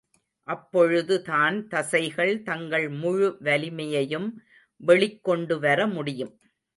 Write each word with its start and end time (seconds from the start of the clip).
அப்பொழுது 0.47 1.15
தான் 1.21 1.67
தசைகள் 1.67 2.31
தங்கள் 2.43 2.89
முழு 3.01 3.27
வலிமையையும் 3.41 4.27
வெளிக்கொண்டு 4.81 5.57
வர 5.59 5.79
முடியும். 5.87 6.33